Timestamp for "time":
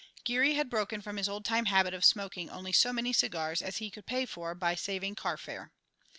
1.45-1.65